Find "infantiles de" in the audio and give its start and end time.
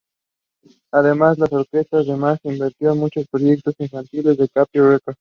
3.77-4.49